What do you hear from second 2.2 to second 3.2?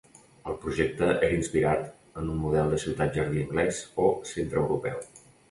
en un model de ciutat